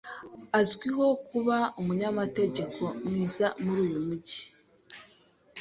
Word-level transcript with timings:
Azwiho 0.59 1.07
kuba 1.27 1.57
umunyamategeko 1.79 2.81
mwiza 3.05 3.45
muri 3.63 3.79
uyu 3.87 3.99
mujyi. 4.07 4.41